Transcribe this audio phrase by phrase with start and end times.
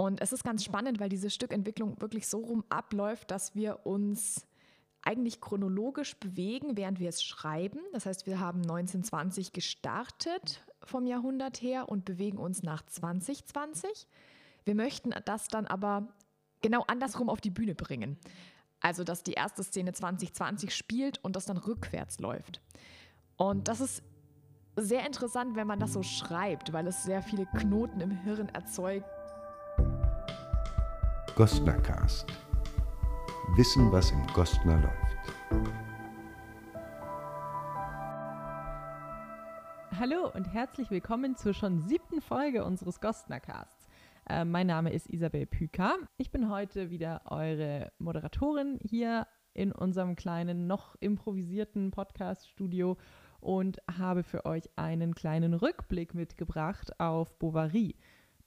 [0.00, 4.46] Und es ist ganz spannend, weil diese Stückentwicklung wirklich so rum abläuft, dass wir uns
[5.02, 7.80] eigentlich chronologisch bewegen, während wir es schreiben.
[7.92, 14.06] Das heißt, wir haben 1920 gestartet vom Jahrhundert her und bewegen uns nach 2020.
[14.64, 16.08] Wir möchten das dann aber
[16.62, 18.16] genau andersrum auf die Bühne bringen.
[18.80, 22.62] Also, dass die erste Szene 2020 spielt und das dann rückwärts läuft.
[23.36, 24.02] Und das ist
[24.76, 29.19] sehr interessant, wenn man das so schreibt, weil es sehr viele Knoten im Hirn erzeugt.
[31.36, 32.26] Gostnercast.
[33.56, 35.34] Wissen, was im Gostner läuft.
[39.98, 43.88] Hallo und herzlich willkommen zur schon siebten Folge unseres Gostnercasts.
[44.28, 45.96] Äh, mein Name ist Isabel Püker.
[46.18, 52.98] Ich bin heute wieder eure Moderatorin hier in unserem kleinen, noch improvisierten Podcast-Studio
[53.40, 57.96] und habe für euch einen kleinen Rückblick mitgebracht auf Bovary.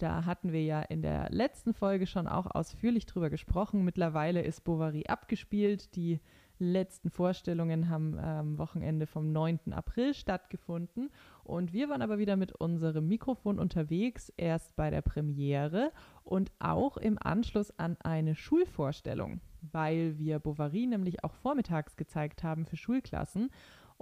[0.04, 3.86] Da hatten wir ja in der letzten Folge schon auch ausführlich drüber gesprochen.
[3.86, 5.96] Mittlerweile ist Bovary abgespielt.
[5.96, 6.20] Die
[6.60, 9.72] letzten Vorstellungen haben am Wochenende vom 9.
[9.72, 11.10] April stattgefunden.
[11.46, 15.94] Und wir waren aber wieder mit unserem Mikrofon unterwegs, erst bei der Premiere
[16.26, 22.66] und auch im Anschluss an eine Schulvorstellung, weil wir Bovary nämlich auch vormittags gezeigt haben
[22.66, 23.52] für Schulklassen.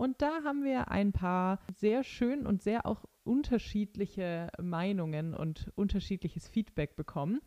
[0.01, 6.47] Und da haben wir ein paar sehr schön und sehr auch unterschiedliche Meinungen und unterschiedliches
[6.47, 7.39] Feedback bekommen.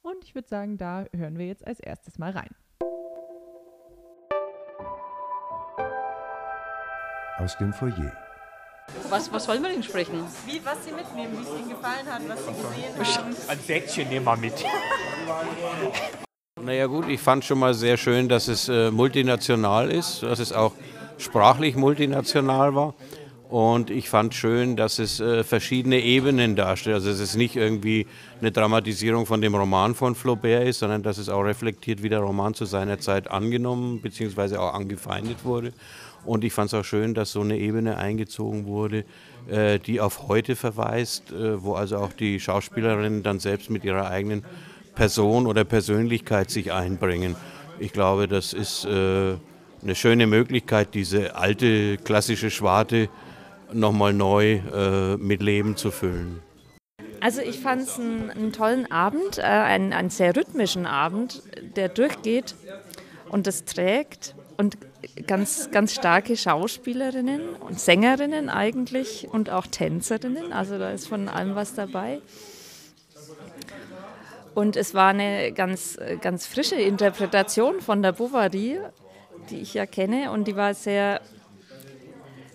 [0.00, 2.48] Und ich würde sagen, da hören wir jetzt als erstes mal rein.
[7.36, 8.16] Aus dem Foyer.
[9.10, 10.24] Was, was soll man denn sprechen?
[10.46, 13.36] Wie, was Sie mitnehmen, wie es Ihnen gefallen hat, was Sie gesehen haben.
[13.48, 14.64] Ein Säckchen nehmen wir mit.
[16.58, 20.54] Naja gut, ich fand schon mal sehr schön, dass es äh, multinational ist, dass es
[20.54, 20.72] auch
[21.18, 22.94] sprachlich multinational war.
[23.48, 26.96] Und ich fand schön, dass es äh, verschiedene Ebenen darstellt.
[26.96, 28.06] Also dass es nicht irgendwie
[28.40, 32.20] eine Dramatisierung von dem Roman von Flaubert ist, sondern dass es auch reflektiert, wie der
[32.20, 34.58] Roman zu seiner Zeit angenommen bzw.
[34.58, 35.72] auch angefeindet wurde.
[36.26, 39.04] Und ich fand es auch schön, dass so eine Ebene eingezogen wurde,
[39.48, 44.10] äh, die auf heute verweist, äh, wo also auch die Schauspielerinnen dann selbst mit ihrer
[44.10, 44.44] eigenen
[44.94, 47.34] Person oder Persönlichkeit sich einbringen.
[47.78, 48.86] Ich glaube, das ist
[49.82, 53.08] eine schöne Möglichkeit, diese alte klassische Schwarte
[53.72, 56.42] nochmal neu äh, mit Leben zu füllen.
[57.20, 61.42] Also ich fand es einen, einen, tollen Abend, äh, einen, einen sehr rhythmischen Abend,
[61.76, 62.54] der durchgeht
[63.28, 64.78] und das trägt und
[65.26, 71.54] ganz, ganz starke Schauspielerinnen und Sängerinnen eigentlich und auch Tänzerinnen, also da ist von allem
[71.54, 72.20] was dabei.
[74.54, 78.80] Und es war eine ganz, ganz frische Interpretation von der Bovary
[79.50, 81.20] die ich ja kenne und die war sehr,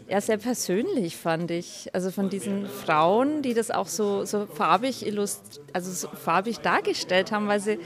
[0.10, 1.90] ja, sehr persönlich, fand ich.
[1.94, 7.32] Also von diesen Frauen, die das auch so, so farbig illust also so farbig dargestellt
[7.32, 7.80] haben, weil sie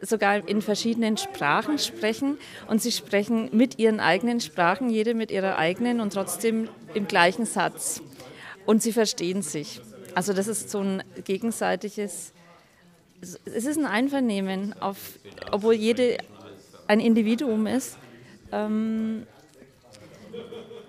[0.00, 5.58] sogar in verschiedenen Sprachen sprechen und sie sprechen mit ihren eigenen Sprachen, jede mit ihrer
[5.58, 8.02] eigenen und trotzdem im gleichen Satz.
[8.66, 9.80] Und sie verstehen sich.
[10.14, 12.32] Also das ist so ein gegenseitiges,
[13.20, 14.98] es ist ein Einvernehmen, auf,
[15.50, 16.18] obwohl jede
[16.88, 17.96] ein Individuum ist
[18.52, 19.26] ähm,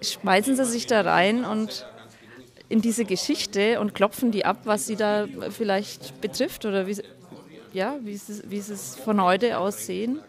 [0.02, 1.88] schmeißen sie sich da rein und
[2.70, 6.98] in diese Geschichte und klopfen die ab, was sie da vielleicht betrifft oder wie,
[7.72, 10.20] ja, wie, sie, wie sie es von heute aus sehen.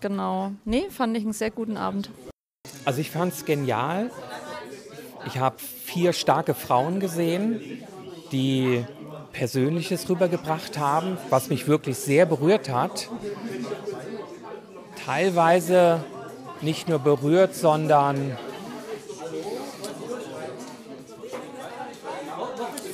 [0.00, 0.52] Genau.
[0.64, 2.10] Nee, fand ich einen sehr guten Abend.
[2.84, 4.10] Also ich fand es genial.
[5.26, 7.60] Ich habe vier starke Frauen gesehen,
[8.32, 8.84] die
[9.32, 13.08] Persönliches rübergebracht haben, was mich wirklich sehr berührt hat
[15.04, 16.04] teilweise
[16.60, 18.36] nicht nur berührt, sondern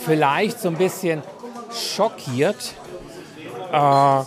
[0.05, 1.23] vielleicht so ein bisschen
[1.71, 2.75] schockiert.
[3.73, 4.23] Äh,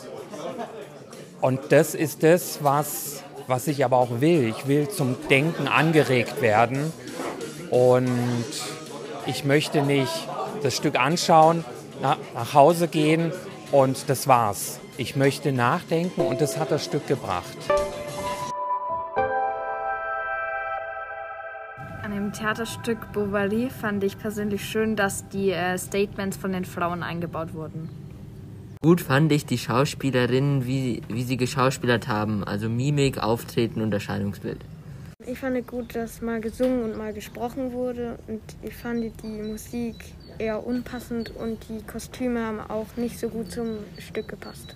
[1.41, 4.47] und das ist das, was, was ich aber auch will.
[4.49, 6.93] Ich will zum Denken angeregt werden.
[7.71, 8.09] Und
[9.25, 10.27] ich möchte nicht
[10.61, 11.65] das Stück anschauen,
[12.01, 13.31] nach, nach Hause gehen
[13.71, 14.79] und das war's.
[14.97, 17.57] Ich möchte nachdenken und das hat das Stück gebracht.
[22.03, 27.03] An dem Theaterstück Bovary fand ich persönlich schön, dass die äh, Statements von den Frauen
[27.03, 27.89] eingebaut wurden.
[28.81, 34.59] Gut fand ich die Schauspielerinnen, wie, wie sie geschauspielert haben, also Mimik, Auftreten und Erscheinungsbild.
[35.27, 39.95] Ich fand gut, dass mal gesungen und mal gesprochen wurde und ich fand die Musik
[40.41, 44.75] eher unpassend und die Kostüme haben auch nicht so gut zum Stück gepasst.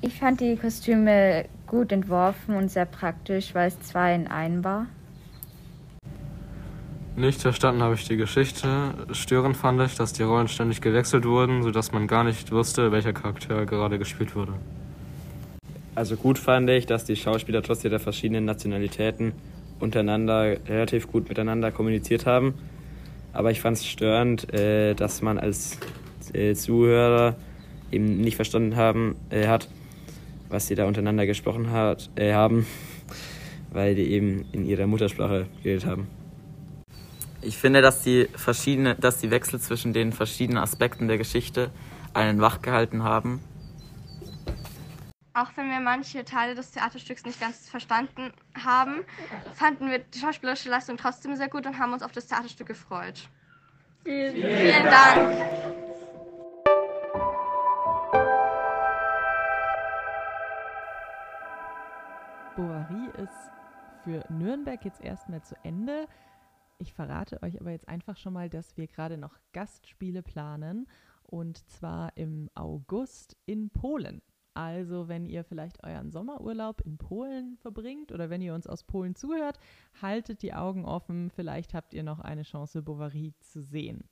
[0.00, 4.86] Ich fand die Kostüme gut entworfen und sehr praktisch, weil es zwei in einem war.
[7.16, 8.94] Nicht verstanden habe ich die Geschichte.
[9.12, 13.12] Störend fand ich, dass die Rollen ständig gewechselt wurden, sodass man gar nicht wusste, welcher
[13.12, 14.54] Charakter gerade gespielt wurde.
[15.94, 19.32] Also gut fand ich, dass die Schauspieler trotz ihrer verschiedenen Nationalitäten
[19.78, 22.54] untereinander relativ gut miteinander kommuniziert haben.
[23.34, 25.78] Aber ich fand es störend, äh, dass man als
[26.32, 27.36] äh, Zuhörer
[27.90, 29.68] eben nicht verstanden haben, äh, hat,
[30.48, 32.64] was sie da untereinander gesprochen hat, äh, haben,
[33.72, 36.06] weil die eben in ihrer Muttersprache geredet haben.
[37.42, 41.70] Ich finde, dass die, verschiedene, dass die Wechsel zwischen den verschiedenen Aspekten der Geschichte
[42.14, 43.40] einen wachgehalten haben.
[45.36, 49.04] Auch wenn wir manche Teile des Theaterstücks nicht ganz verstanden haben,
[49.52, 53.28] fanden wir die schauspielerische Leistung trotzdem sehr gut und haben uns auf das Theaterstück gefreut.
[54.04, 55.74] Vielen, Vielen Dank.
[62.54, 63.50] Bovary ist
[64.04, 66.06] für Nürnberg jetzt erstmal zu Ende.
[66.78, 70.86] Ich verrate euch aber jetzt einfach schon mal, dass wir gerade noch Gastspiele planen
[71.24, 74.22] und zwar im August in Polen.
[74.54, 79.16] Also, wenn ihr vielleicht euren Sommerurlaub in Polen verbringt oder wenn ihr uns aus Polen
[79.16, 79.58] zuhört,
[80.00, 81.30] haltet die Augen offen.
[81.30, 84.08] Vielleicht habt ihr noch eine Chance, Bovary zu sehen.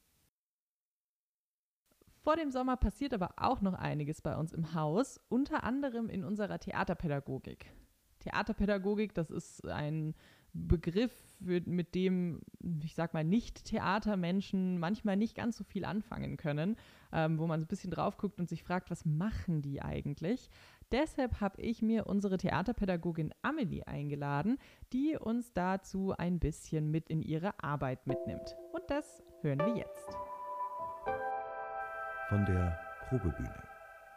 [2.22, 6.24] Vor dem Sommer passiert aber auch noch einiges bei uns im Haus, unter anderem in
[6.24, 7.72] unserer Theaterpädagogik.
[8.20, 10.14] Theaterpädagogik, das ist ein
[10.54, 12.40] Begriff, mit dem,
[12.82, 16.76] ich sag mal, Nicht-Theatermenschen manchmal nicht ganz so viel anfangen können,
[17.12, 20.50] ähm, wo man so ein bisschen drauf guckt und sich fragt, was machen die eigentlich?
[20.92, 24.58] Deshalb habe ich mir unsere Theaterpädagogin Amelie eingeladen,
[24.92, 28.54] die uns dazu ein bisschen mit in ihre Arbeit mitnimmt.
[28.72, 30.16] Und das hören wir jetzt.
[32.28, 32.78] Von der
[33.08, 33.72] Probebühne.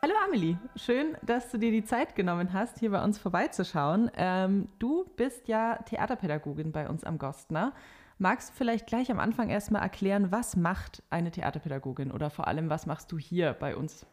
[0.05, 4.11] Hallo Amelie, schön, dass du dir die Zeit genommen hast, hier bei uns vorbeizuschauen.
[4.15, 7.73] Ähm, du bist ja Theaterpädagogin bei uns am Gostner.
[8.17, 12.69] Magst du vielleicht gleich am Anfang erstmal erklären, was macht eine Theaterpädagogin oder vor allem,
[12.69, 14.05] was machst du hier bei uns?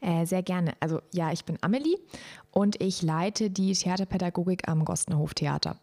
[0.00, 0.72] Äh, sehr gerne.
[0.80, 1.96] Also ja, ich bin Amelie
[2.50, 5.76] und ich leite die Theaterpädagogik am Gostner Hoftheater.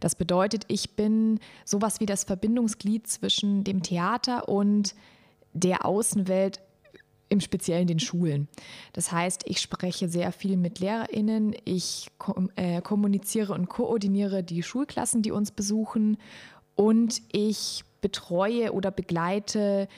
[0.00, 4.94] Das bedeutet, ich bin sowas wie das Verbindungsglied zwischen dem Theater und
[5.52, 6.60] der Außenwelt
[7.28, 8.48] im Speziellen den Schulen.
[8.92, 14.62] Das heißt, ich spreche sehr viel mit Lehrerinnen, ich kom äh, kommuniziere und koordiniere die
[14.62, 16.16] Schulklassen, die uns besuchen
[16.74, 19.88] und ich betreue oder begleite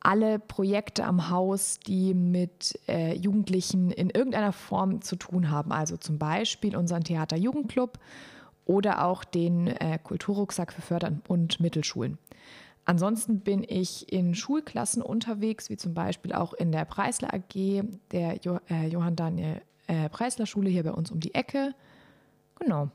[0.00, 5.72] alle Projekte am Haus, die mit äh, Jugendlichen in irgendeiner Form zu tun haben.
[5.72, 7.98] Also zum Beispiel unseren Theater-Jugendclub
[8.64, 12.18] oder auch den äh, Kulturrucksack für Förder- und Mittelschulen.
[12.84, 18.36] Ansonsten bin ich in Schulklassen unterwegs, wie zum Beispiel auch in der Preisler AG, der
[18.42, 21.74] jo äh, Johann Daniel äh, Preisler Schule hier bei uns um die Ecke.
[22.58, 22.90] Genau.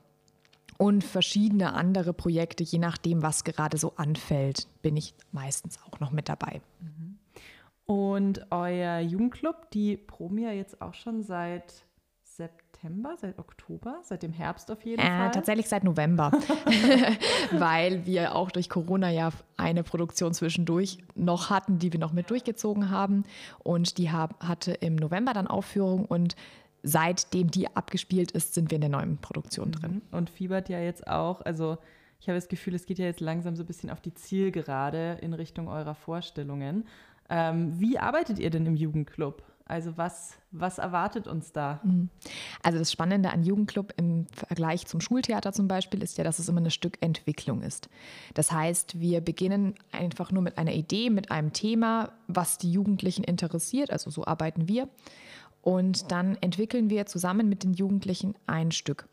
[0.78, 6.10] Und verschiedene andere Projekte, je nachdem, was gerade so anfällt, bin ich meistens auch noch
[6.10, 6.60] mit dabei.
[6.80, 7.18] Mhm.
[7.86, 11.86] Und euer Jugendclub, die proben ja jetzt auch schon seit
[12.36, 15.30] September, seit Oktober, seit dem Herbst auf jeden äh, Fall?
[15.30, 16.30] Tatsächlich seit November,
[17.52, 22.30] weil wir auch durch Corona ja eine Produktion zwischendurch noch hatten, die wir noch mit
[22.30, 23.24] durchgezogen haben.
[23.62, 26.36] Und die hab, hatte im November dann Aufführung und
[26.82, 30.02] seitdem die abgespielt ist, sind wir in der neuen Produktion drin.
[30.10, 30.16] Mhm.
[30.16, 31.78] Und fiebert ja jetzt auch, also
[32.20, 35.18] ich habe das Gefühl, es geht ja jetzt langsam so ein bisschen auf die Zielgerade
[35.20, 36.86] in Richtung eurer Vorstellungen.
[37.28, 39.42] Ähm, wie arbeitet ihr denn im Jugendclub?
[39.68, 41.80] Also was, was erwartet uns da?
[41.82, 42.08] Mhm.
[42.62, 46.48] Also das Spannende an Jugendclub im Vergleich zum Schultheater zum Beispiel ist ja, dass es
[46.48, 47.88] immer ein Stück Entwicklung ist.
[48.34, 53.24] Das heißt, wir beginnen einfach nur mit einer Idee, mit einem Thema, was die Jugendlichen
[53.24, 53.90] interessiert.
[53.90, 54.88] Also so arbeiten wir.
[55.62, 59.08] Und dann entwickeln wir zusammen mit den Jugendlichen ein Stück.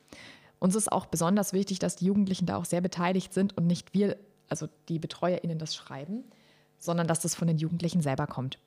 [0.59, 3.95] Uns ist auch besonders wichtig, dass die Jugendlichen da auch sehr beteiligt sind und nicht
[3.95, 4.17] wir,
[4.49, 6.23] also die BetreuerInnen, das schreiben,
[6.77, 8.59] sondern dass das von den Jugendlichen selber kommt.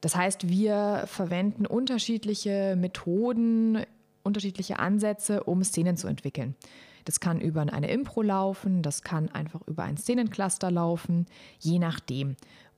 [0.00, 3.84] Das heißt, wir verwenden unterschiedliche Methoden,
[4.22, 6.54] unterschiedliche Ansätze, um Szenen zu entwickeln.
[7.04, 11.26] Das kann über eine Impro laufen, das kann einfach über ein Szenencluster laufen,
[11.58, 12.36] je nachdem.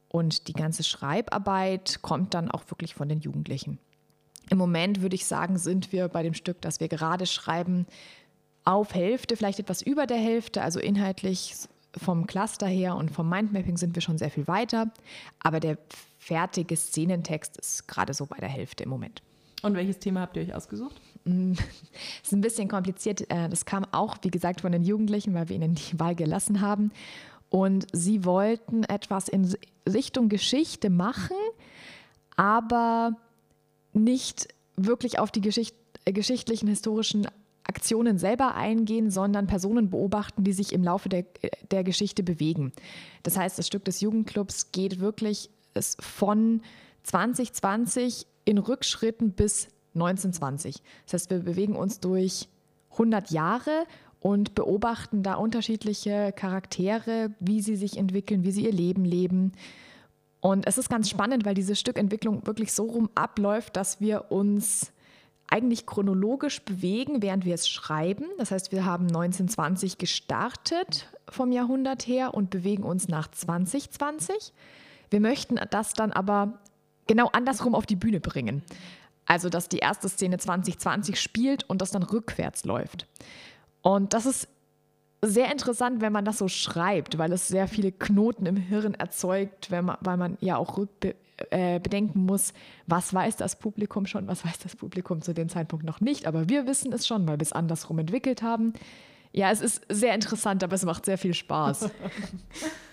[0.08, 3.78] Und die ganze Schreibarbeit kommt dann auch wirklich von den Jugendlichen.
[4.50, 7.86] Im Moment würde ich sagen, sind wir bei dem Stück, das wir gerade schreiben,
[8.64, 11.54] auf Hälfte, vielleicht etwas über der Hälfte, also inhaltlich
[11.96, 14.92] vom Cluster her und vom Mindmapping sind wir schon sehr viel weiter,
[15.40, 15.78] aber der
[16.22, 19.22] fertige Szenentext ist gerade so bei der Hälfte im Moment.
[19.62, 21.00] Und welches Thema habt ihr euch ausgesucht?
[21.24, 21.52] Das mm,
[22.22, 23.22] ist ein bisschen kompliziert.
[23.28, 26.60] Äh, das kam auch, wie gesagt, von den Jugendlichen, weil wir ihnen die Wahl gelassen
[26.60, 26.92] haben.
[27.50, 29.52] Und sie wollten etwas in
[29.86, 31.36] Richtung Geschichte machen,
[32.36, 33.16] aber
[33.92, 37.28] nicht wirklich auf die Geschicht geschichtlichen, historischen
[37.64, 41.24] Aktionen selber eingehen, sondern Personen beobachten, die sich im Laufe der,
[41.70, 42.72] der Geschichte bewegen.
[43.22, 45.50] Das heißt, das Stück des Jugendclubs geht wirklich
[46.00, 46.62] von
[47.04, 50.82] 2020 in Rückschritten bis 1920.
[51.06, 52.48] Das heißt, wir bewegen uns durch
[52.92, 53.86] 100 Jahre
[54.20, 59.52] und beobachten da unterschiedliche Charaktere, wie sie sich entwickeln, wie sie ihr Leben leben.
[60.40, 64.92] Und es ist ganz spannend, weil diese Stückentwicklung wirklich so rum abläuft, dass wir uns
[65.48, 68.24] eigentlich chronologisch bewegen, während wir es schreiben.
[68.38, 74.52] Das heißt, wir haben 1920 gestartet vom Jahrhundert her und bewegen uns nach 2020.
[75.12, 76.58] Wir möchten das dann aber
[77.06, 78.62] genau andersrum auf die Bühne bringen.
[79.26, 83.06] Also, dass die erste Szene 2020 spielt und das dann rückwärts läuft.
[83.80, 84.48] Und das ist
[85.20, 89.70] sehr interessant, wenn man das so schreibt, weil es sehr viele Knoten im Hirn erzeugt,
[89.70, 91.14] man, weil man ja auch rückbe
[91.50, 92.52] äh, bedenken muss,
[92.86, 96.26] was weiß das Publikum schon, was weiß das Publikum zu dem Zeitpunkt noch nicht.
[96.26, 98.72] Aber wir wissen es schon, weil wir es andersrum entwickelt haben.
[99.32, 101.88] Ja, es ist sehr interessant, aber es macht sehr viel Spaß.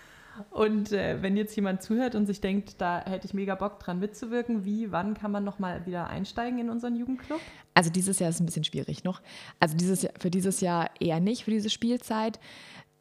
[0.50, 3.98] Und äh, wenn jetzt jemand zuhört und sich denkt, da hätte ich mega Bock dran
[3.98, 7.40] mitzuwirken, wie, wann kann man nochmal wieder einsteigen in unseren Jugendclub?
[7.74, 9.20] Also dieses Jahr ist ein bisschen schwierig noch.
[9.58, 12.38] Also dieses Jahr, für dieses Jahr eher nicht, für diese Spielzeit.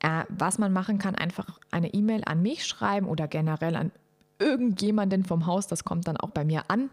[0.01, 3.91] Äh, was man machen kann, einfach eine E-Mail an mich schreiben oder generell an
[4.39, 6.89] irgendjemanden vom Haus, das kommt dann auch bei mir an.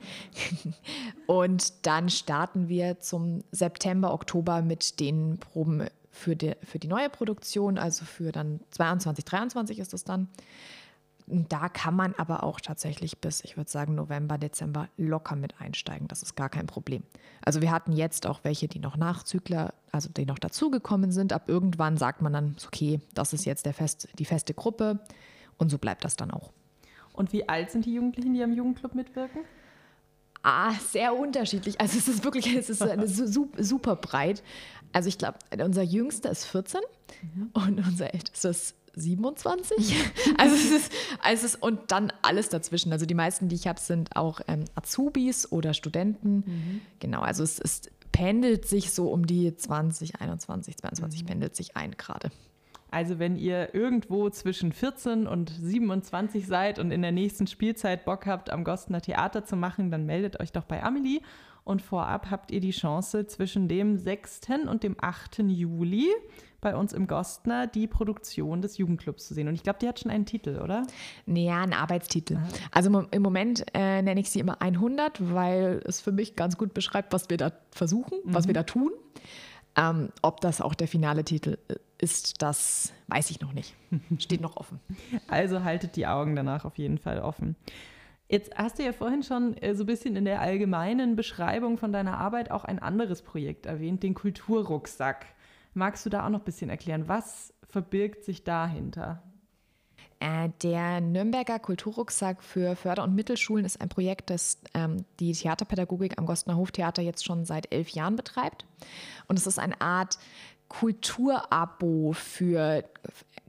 [1.26, 7.10] und dann starten wir zum September, Oktober mit den Proben für die, für die neue
[7.10, 10.28] Produktion, also für dann 22, 23 ist es dann.
[11.28, 16.06] Da kann man aber auch tatsächlich bis, ich würde sagen, November, Dezember locker mit einsteigen.
[16.06, 17.02] Das ist gar kein Problem.
[17.44, 21.32] Also wir hatten jetzt auch welche, die noch Nachzügler, also die noch dazugekommen sind.
[21.32, 25.00] Ab irgendwann sagt man dann, okay, das ist jetzt der fest, die feste Gruppe
[25.58, 26.52] und so bleibt das dann auch.
[27.12, 29.42] Und wie alt sind die Jugendlichen, die am Jugendclub mitwirken?
[30.48, 31.80] Ah, sehr unterschiedlich.
[31.80, 32.80] Also es ist wirklich, es ist
[33.58, 34.44] super breit.
[34.92, 36.82] Also ich glaube, unser Jüngster ist 14
[37.20, 37.50] mhm.
[37.52, 39.76] und unser Ältester ist 27.
[40.38, 40.92] also, es ist,
[41.28, 42.92] es ist, und dann alles dazwischen.
[42.92, 46.44] Also die meisten, die ich habe, sind auch ähm, Azubis oder Studenten.
[46.46, 46.80] Mhm.
[47.00, 51.26] Genau, also es ist, pendelt sich so um die 20, 21, 22 mhm.
[51.26, 52.30] pendelt sich ein gerade.
[52.96, 58.24] Also wenn ihr irgendwo zwischen 14 und 27 seid und in der nächsten Spielzeit Bock
[58.24, 61.20] habt, am Gostner Theater zu machen, dann meldet euch doch bei Amelie.
[61.62, 64.40] Und vorab habt ihr die Chance, zwischen dem 6.
[64.70, 65.40] und dem 8.
[65.40, 66.08] Juli
[66.62, 69.48] bei uns im Gostner die Produktion des Jugendclubs zu sehen.
[69.48, 70.86] Und ich glaube, die hat schon einen Titel, oder?
[71.26, 72.38] Naja, einen Arbeitstitel.
[72.70, 76.72] Also im Moment äh, nenne ich sie immer 100, weil es für mich ganz gut
[76.72, 78.32] beschreibt, was wir da versuchen, mhm.
[78.32, 78.90] was wir da tun.
[79.76, 81.58] Ähm, ob das auch der finale Titel
[81.98, 83.74] ist, das weiß ich noch nicht.
[84.18, 84.80] Steht noch offen.
[85.28, 87.56] Also haltet die Augen danach auf jeden Fall offen.
[88.28, 91.92] Jetzt hast du ja vorhin schon äh, so ein bisschen in der allgemeinen Beschreibung von
[91.92, 95.26] deiner Arbeit auch ein anderes Projekt erwähnt, den Kulturrucksack.
[95.74, 97.08] Magst du da auch noch ein bisschen erklären?
[97.08, 99.22] Was verbirgt sich dahinter?
[100.18, 106.18] Äh, der Nürnberger Kulturrucksack für Förder- und Mittelschulen ist ein Projekt, das ähm, die Theaterpädagogik
[106.18, 108.64] am Gostner Hoftheater jetzt schon seit elf Jahren betreibt.
[109.28, 110.18] Und es ist eine Art
[110.68, 112.84] Kulturabo für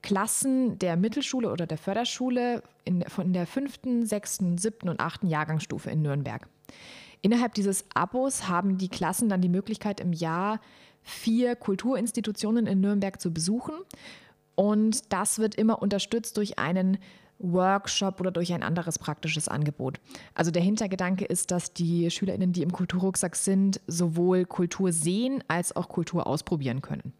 [0.01, 5.89] Klassen der Mittelschule oder der Förderschule in, von der fünften, sechsten, siebten und achten Jahrgangsstufe
[5.89, 6.47] in Nürnberg.
[7.21, 10.62] Innerhalb dieses Abos haben die Klassen dann die Möglichkeit, im Jahr
[11.01, 13.74] vier Kulturinstitutionen in Nürnberg zu besuchen.
[14.55, 16.97] Und das wird immer unterstützt durch einen
[17.39, 20.00] Workshop oder durch ein anderes praktisches Angebot.
[20.34, 25.75] Also der Hintergedanke ist, dass die Schülerinnen, die im Kulturrucksack sind, sowohl Kultur sehen als
[25.75, 27.13] auch Kultur ausprobieren können.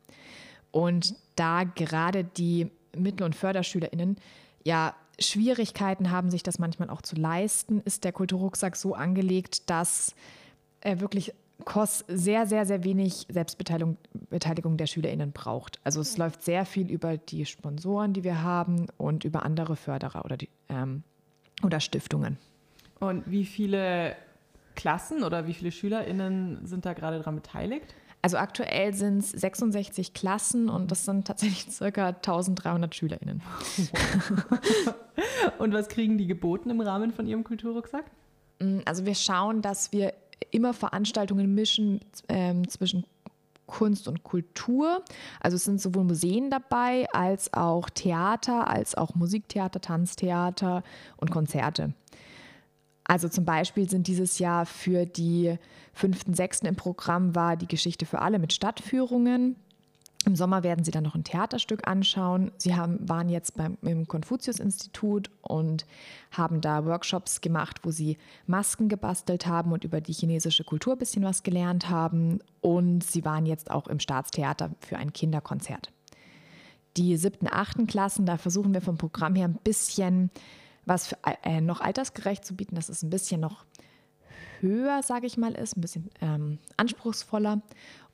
[0.72, 4.18] Und da gerade die Mittel- und Förderschülerinnen
[4.64, 10.14] ja Schwierigkeiten haben, sich das manchmal auch zu leisten, ist der Kulturrucksack so angelegt, dass
[10.82, 11.34] er wirklich
[11.66, 13.98] KOS sehr, sehr, sehr wenig Selbstbeteiligung
[14.30, 15.80] Beteiligung der SchülerInnen braucht.
[15.84, 20.26] Also es läuft sehr viel über die Sponsoren, die wir haben und über andere Förderer
[20.26, 21.04] oder, die, ähm,
[21.64, 22.38] oder Stiftungen.
[23.00, 24.16] Und wie viele
[24.76, 27.96] Klassen oder wie viele SchülerInnen sind da gerade daran beteiligt?
[28.22, 32.08] Also aktuell sind es 66 Klassen und das sind tatsächlich ca.
[32.08, 33.42] 1300 SchülerInnen.
[35.60, 38.06] und was kriegen die geboten im Rahmen von ihrem Kulturrucksack?
[38.60, 40.14] Mm, also wir schauen, dass wir
[40.52, 43.06] immer Veranstaltungen mischen ähm, zwischen
[43.68, 45.04] Kunst und Kultur.
[45.40, 50.84] Also es sind sowohl Museen dabei als auch Theater, als auch Musiktheater, Tanztheater
[51.18, 51.94] und Konzerte.
[53.04, 55.58] Also zum Beispiel sind dieses Jahr für die
[55.94, 59.56] fünften, sechsten im Programm war die Geschichte für alle mit Stadtführungen.
[60.28, 62.52] Im Sommer werden Sie dann noch ein Theaterstück anschauen.
[62.58, 65.86] Sie haben, waren jetzt beim, im Konfuzius-Institut und
[66.32, 71.00] haben da Workshops gemacht, wo Sie Masken gebastelt haben und über die chinesische Kultur ein
[71.00, 72.40] bisschen was gelernt haben.
[72.60, 75.94] Und Sie waren jetzt auch im Staatstheater für ein Kinderkonzert.
[76.98, 80.30] Die siebten, achten Klassen, da versuchen wir vom Programm her ein bisschen
[80.86, 83.64] was für, äh, noch altersgerecht zu bieten, dass es ein bisschen noch
[84.60, 87.62] höher, sage ich mal, ist, ein bisschen ähm, anspruchsvoller.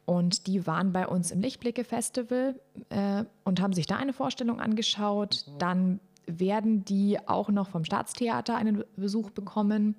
[0.05, 5.45] Und die waren bei uns im Lichtblicke-Festival äh, und haben sich da eine Vorstellung angeschaut.
[5.59, 9.95] Dann werden die auch noch vom Staatstheater einen Besuch bekommen.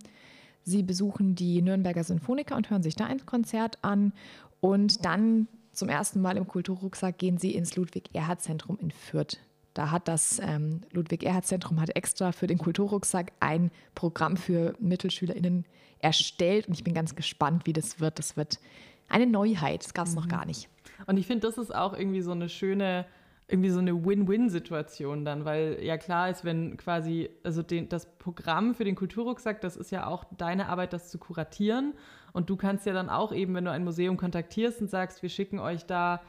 [0.63, 4.13] Sie besuchen die Nürnberger Sinfoniker und hören sich da ein Konzert an.
[4.61, 9.39] Und dann zum ersten Mal im Kulturrucksack gehen sie ins Ludwig-Erhard-Zentrum in Fürth.
[9.75, 15.67] Da hat das ähm, Ludwig-Erhard-Zentrum extra für den Kulturrucksack ein Programm für MittelschülerInnen
[15.99, 16.69] erstellt.
[16.69, 18.19] Und ich bin ganz gespannt, wie das wird.
[18.19, 18.61] Das wird
[19.09, 19.85] eine Neuheit.
[19.85, 20.23] Das gab es mhm.
[20.23, 20.69] noch gar nicht.
[21.07, 23.07] Und ich finde, das ist auch irgendwie so eine schöne,
[23.49, 28.75] irgendwie so eine Win-Win-Situation dann, weil ja klar ist, wenn quasi, also den, das Programm
[28.75, 31.95] für den Kulturrucksack, das ist ja auch deine Arbeit, das zu kuratieren.
[32.33, 35.29] Und du kannst ja dann auch eben, wenn du ein Museum kontaktierst und sagst, wir
[35.29, 36.21] schicken euch da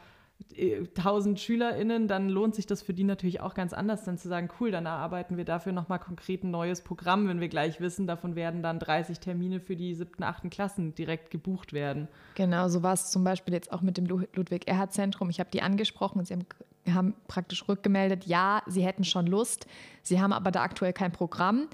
[0.57, 4.49] 1000 SchülerInnen, dann lohnt sich das für die natürlich auch ganz anders, dann zu sagen,
[4.59, 8.35] cool, dann erarbeiten wir dafür nochmal konkret ein neues Programm, wenn wir gleich wissen, davon
[8.35, 12.07] werden dann 30 Termine für die siebten, achten Klassen direkt gebucht werden.
[12.35, 15.29] Genau, so war es zum Beispiel jetzt auch mit dem Ludwig-Erhard-Zentrum.
[15.29, 16.45] Ich habe die angesprochen und sie haben,
[16.89, 19.67] haben praktisch rückgemeldet, ja, sie hätten schon Lust,
[20.03, 21.67] sie haben aber da aktuell kein Programm.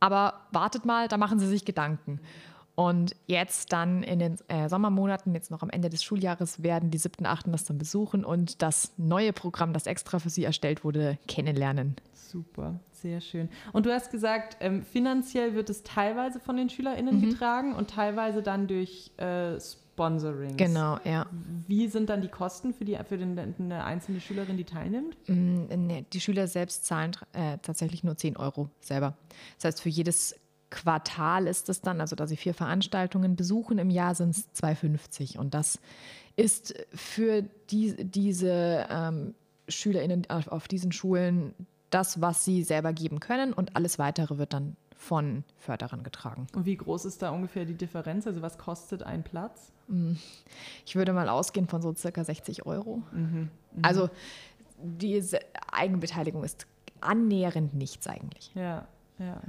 [0.00, 2.20] Aber wartet mal, da machen sie sich Gedanken.
[2.82, 6.98] Und jetzt dann in den äh, Sommermonaten, jetzt noch am Ende des Schuljahres, werden die
[6.98, 11.16] siebten, achten das dann besuchen und das neue Programm, das extra für sie erstellt wurde,
[11.28, 11.94] kennenlernen.
[12.12, 13.48] Super, sehr schön.
[13.72, 17.30] Und du hast gesagt, ähm, finanziell wird es teilweise von den SchülerInnen mhm.
[17.30, 20.56] getragen und teilweise dann durch äh, Sponsorings.
[20.56, 21.26] Genau, ja.
[21.68, 25.16] Wie sind dann die Kosten für, die, für den, eine einzelne Schülerin, die teilnimmt?
[25.28, 29.16] Mm, nee, die Schüler selbst zahlen äh, tatsächlich nur 10 Euro selber.
[29.58, 30.34] Das heißt, für jedes
[30.72, 35.38] Quartal ist es dann, also da sie vier Veranstaltungen besuchen im Jahr, sind es 2,50.
[35.38, 35.78] Und das
[36.34, 39.34] ist für die, diese ähm,
[39.68, 41.54] SchülerInnen auf, auf diesen Schulen
[41.90, 46.46] das, was sie selber geben können und alles weitere wird dann von Förderern getragen.
[46.54, 48.26] Und wie groß ist da ungefähr die Differenz?
[48.26, 49.72] Also was kostet ein Platz?
[49.88, 50.16] Hm,
[50.86, 53.02] ich würde mal ausgehen von so circa 60 Euro.
[53.12, 53.88] Mhm, mh.
[53.88, 54.08] Also
[54.78, 56.66] diese Eigenbeteiligung ist
[57.02, 58.52] annähernd nichts eigentlich.
[58.54, 58.86] Ja,
[59.18, 59.26] ja.
[59.26, 59.42] ja.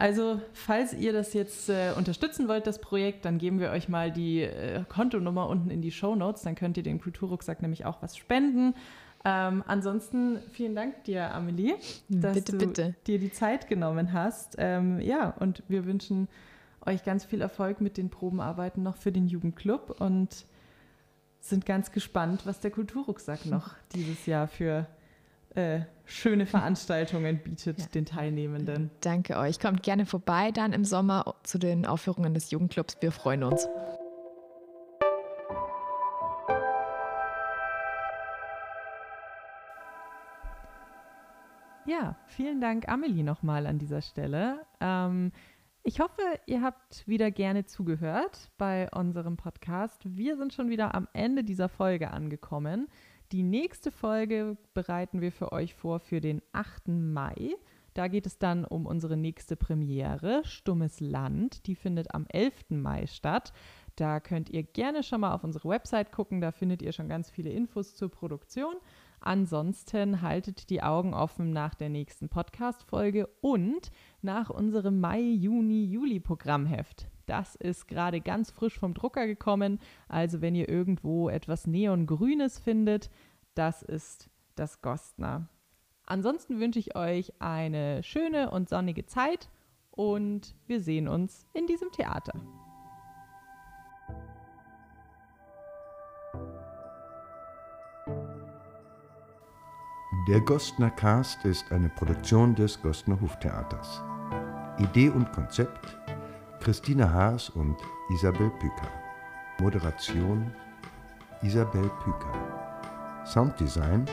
[0.00, 4.12] Also, falls ihr das jetzt äh, unterstützen wollt, das Projekt, dann geben wir euch mal
[4.12, 6.42] die äh, Kontonummer unten in die Show Notes.
[6.42, 8.74] Dann könnt ihr den Kulturrucksack nämlich auch was spenden.
[9.24, 11.74] Ähm, ansonsten vielen Dank dir, Amelie,
[12.08, 12.94] dass bitte, du bitte.
[13.08, 14.54] dir die Zeit genommen hast.
[14.58, 16.28] Ähm, ja, und wir wünschen
[16.86, 20.46] euch ganz viel Erfolg mit den Probenarbeiten noch für den Jugendclub und
[21.40, 24.86] sind ganz gespannt, was der Kulturrucksack noch dieses Jahr für
[25.58, 27.86] äh, schöne Veranstaltungen bietet ja.
[27.86, 28.90] den Teilnehmenden.
[29.00, 29.58] Danke euch.
[29.58, 32.96] Kommt gerne vorbei dann im Sommer zu den Aufführungen des Jugendclubs.
[33.00, 33.68] Wir freuen uns.
[41.86, 44.60] Ja, vielen Dank, Amelie, nochmal an dieser Stelle.
[44.78, 45.32] Ähm,
[45.82, 50.02] ich hoffe, ihr habt wieder gerne zugehört bei unserem Podcast.
[50.04, 52.88] Wir sind schon wieder am Ende dieser Folge angekommen.
[53.30, 56.88] Die nächste Folge bereiten wir für euch vor für den 8.
[56.88, 57.56] Mai.
[57.92, 61.66] Da geht es dann um unsere nächste Premiere, Stummes Land.
[61.66, 62.70] Die findet am 11.
[62.70, 63.52] Mai statt.
[63.96, 66.40] Da könnt ihr gerne schon mal auf unsere Website gucken.
[66.40, 68.76] Da findet ihr schon ganz viele Infos zur Produktion.
[69.20, 73.90] Ansonsten haltet die Augen offen nach der nächsten Podcast-Folge und
[74.22, 77.10] nach unserem Mai, Juni, Juli-Programmheft.
[77.28, 79.80] Das ist gerade ganz frisch vom Drucker gekommen.
[80.08, 83.10] Also wenn ihr irgendwo etwas Neongrünes findet,
[83.54, 85.46] das ist das Gostner.
[86.06, 89.50] Ansonsten wünsche ich euch eine schöne und sonnige Zeit
[89.90, 92.32] und wir sehen uns in diesem Theater.
[100.28, 104.02] Der Gostner Cast ist eine Produktion des Gostner Hoftheaters.
[104.78, 105.98] Idee und Konzept
[106.68, 107.78] Christine Haas und
[108.10, 108.90] Isabel Püker.
[109.58, 110.52] Moderation
[111.40, 113.24] Isabel Püker.
[113.24, 114.04] Sounddesign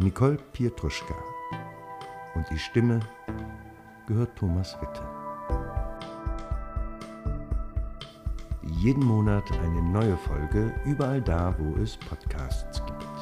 [0.00, 1.14] Nicole Pietruschka.
[2.34, 2.98] Und die Stimme
[4.08, 5.00] gehört Thomas Witte.
[8.62, 13.15] Jeden Monat eine neue Folge, überall da, wo es Podcasts gibt.